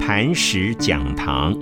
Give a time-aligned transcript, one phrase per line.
[0.00, 1.54] 磐石讲堂。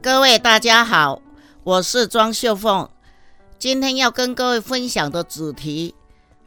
[0.00, 1.20] 各位大家好，
[1.62, 2.88] 我是庄秀凤，
[3.58, 5.94] 今天要跟各位分享的主题，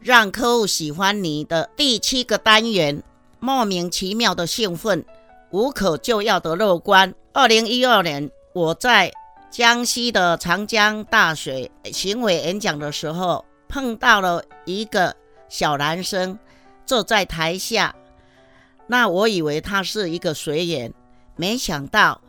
[0.00, 3.02] 让客户喜欢你的第七个单元，
[3.38, 5.04] 莫名其妙的兴奋，
[5.50, 7.14] 无可救药的乐观。
[7.32, 9.12] 二零一二年，我在
[9.50, 15.14] 江西的长江大学行为演讲的时候，碰到了一个
[15.48, 16.38] 小男生
[16.84, 17.94] 坐在台下，
[18.86, 20.92] 那我以为他是一个随员，
[21.36, 22.20] 没想到。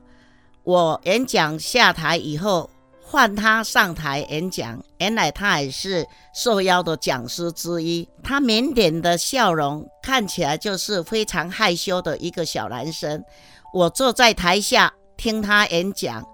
[0.63, 2.70] 我演讲下台以后，
[3.02, 4.84] 换他上台演讲。
[4.98, 8.08] 原来他也是受邀的讲师之一。
[8.22, 13.23] 他腼腆的笑容看起来就是非常害羞的一个小男生。
[13.73, 16.27] 我坐在台下听他演讲，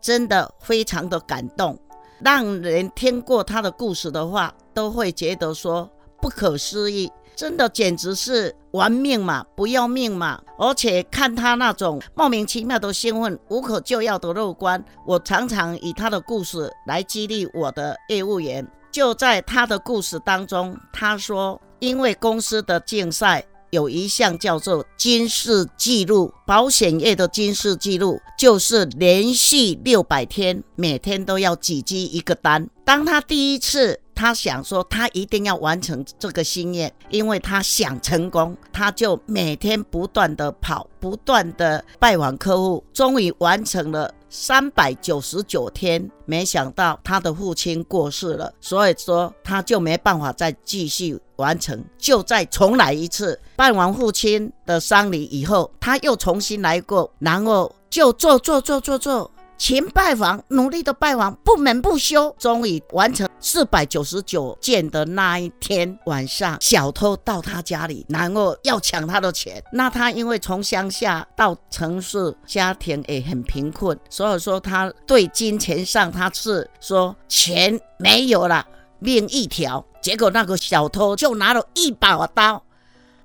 [0.00, 1.78] 真的非常的感动。
[2.20, 5.88] 让人听过他的故事的话，都会觉得说
[6.20, 7.10] 不可思议。
[7.36, 10.42] 真的简直是玩命嘛，不要命嘛！
[10.58, 18.66] 而且看他那种莫名其妙的兴奋、无可救药的乐观，我常常以他的故事来激励我的业务员。
[18.90, 32.68] 就在他的故事当中，他说，因为公司的竞赛有一项叫做金氏记录，保险业的金氏记录就是连续六百天，每天都要挤积一个单。
[32.84, 34.00] 当他第一次。
[34.18, 46.10] 他想说，他一定要完成这个心愿，因为他想成功，他就每天不断的跑，不断的拜访客户，终于完成了三百九十九天。
[46.24, 53.40] 没想到他的父亲过世了，所以说他就没办法再继续完成，就再重来一次。
[53.54, 59.30] 办完父亲的丧礼以后，他又重新来过，然后就做做做做做。
[59.58, 69.62] 勤拜访，努力的拜访，不眠不休，终于完成四百九十九件的那一天晚上，小偷到他家里，然后要抢他的钱。
[69.72, 78.64] 那他因为从乡下到城市，家庭也很贫困，所以说他对金钱上他是说钱没有了，
[79.00, 79.84] 命一条。
[80.00, 82.62] 结果那个小偷就拿了一把刀。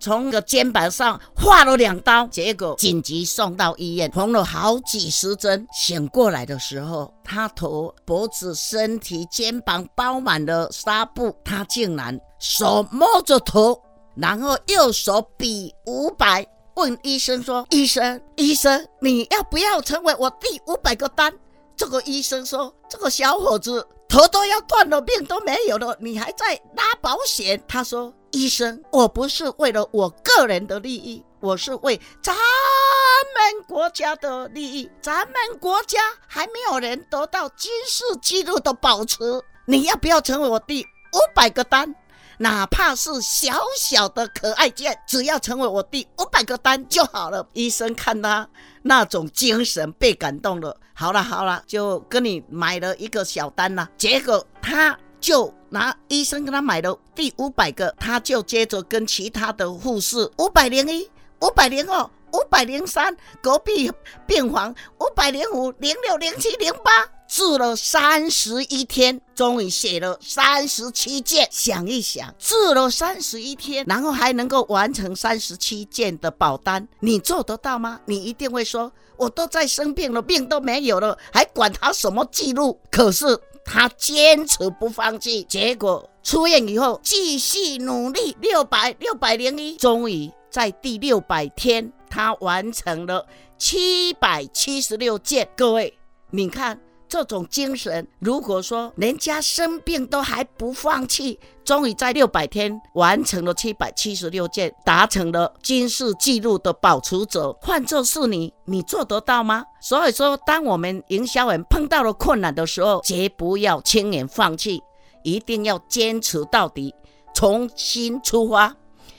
[0.04, 5.66] 从个肩膀上划了两刀，结果紧急送到医院，缝了好几十针。
[5.74, 13.82] 醒过来的时候，他头、脖子、身体、肩膀包满了纱布，他竟然手摸着头，
[14.18, 21.34] 然后右手比五百，问医生说：“医生，医生，你要不要成为我第五百个单？”
[21.78, 28.12] 这个医生说：“这个小伙子头都要断了，命都没有了，你还在拉保险？”他说。
[28.36, 34.90] 医生，我不是为了我个人的利益，我是为咱们国家的利益。
[35.04, 39.20] 咱们国家还没有人得到金氏纪录的保持，
[39.68, 41.94] 你要不要成为我第五百个单？
[42.40, 47.48] 哪怕是小小的可爱件，只要成为我第五百个单就好了。
[47.54, 48.50] 医生看他
[48.82, 50.76] 那种精神，被感动了。
[50.96, 53.88] 好了好了，就跟你买了一个小单了。
[53.96, 54.98] 结果他。
[55.24, 62.04] 就拿医生给他买的第五百个，他就接着跟其他的护士五百零一、五百零二、
[62.34, 63.90] 五百零三，隔壁
[64.28, 66.92] 病房五百零五、零六、零七、零八，
[67.26, 71.48] 治了三十一天，终于写了三十七件。
[71.50, 78.02] 想一想，治了三十一天，然后还能够完成三十七件的保单，你做得到吗？
[78.08, 82.78] 你一定会说，我都在生病了，病都没有了，还管他什么记录？
[82.92, 83.40] 可是。
[83.66, 93.26] 他坚持不放弃，结果出院以后继续努力，六百六百零一，终于在第六百天，他完成了
[93.58, 95.48] 七百七十六件。
[95.56, 95.98] 各位，
[96.30, 96.80] 你看。
[97.14, 107.56] 这种精神，如果说人家生病都还不放弃，终于在六百天完成了七百七十六件，达成了金氏纪录的保持者。
[107.62, 109.64] 换作是你，你做得到吗？
[109.80, 114.82] 所以说，当我们营销人碰到了困难的时候，绝不要轻言放弃，
[115.24, 116.96] 一定要坚持到底，
[117.36, 118.76] 重新出发。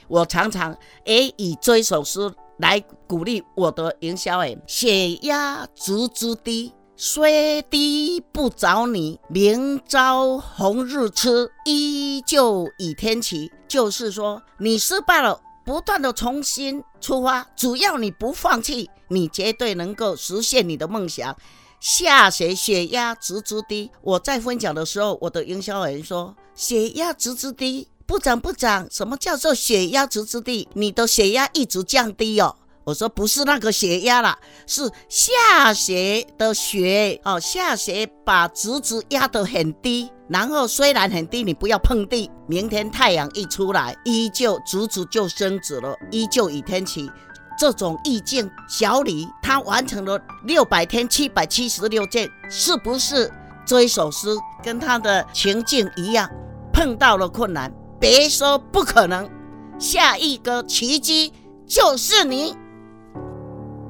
[0.08, 6.72] 我常常也以这首诗来鼓励我的营销人：血压足足低。
[6.96, 13.50] 虽低不着你，明朝红日出，依旧倚天起。
[13.66, 21.36] 就是说，你失败了，不断的重新出发，只要你不放弃，你绝对能够实现你的梦想。
[21.80, 23.90] 下雪血压直直低。
[24.00, 28.86] 我在分享的时候，我的营销人说，血压直直低，不涨不涨。
[28.88, 30.68] 什么叫做血压直直低？
[30.74, 32.54] 你的血压一直降低哦。
[32.84, 42.30] 我说不是那个血压啦，是下血的血哦，下血把侄子压得很低，然后虽然很低，你不要碰地。
[42.46, 47.10] 明天太阳一出来，依旧侄子就升子了，依旧雨天起。
[47.56, 53.32] 这种意境，小李他完成了六百天七百七十六件，是不是
[53.64, 54.28] 这一首诗
[54.62, 56.28] 跟他的情境一样？
[56.72, 59.30] 碰到了困难，别说不可能，
[59.78, 61.32] 下一个奇迹
[61.66, 62.54] 就是你。